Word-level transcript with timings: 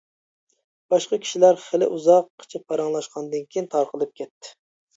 باشقا 0.93 1.19
كىشىلەر 1.25 1.59
خېلى 1.67 1.91
ئۇزاققىچە 1.97 2.63
پاراڭلاشقاندىن 2.67 3.47
كىيىن 3.55 3.71
تارقىلىپ 3.77 4.21
كەتتى. 4.25 4.59